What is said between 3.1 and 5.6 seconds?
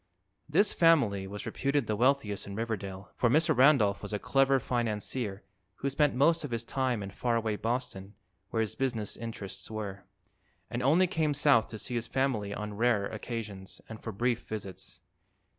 for Mr. Randolph was a clever financier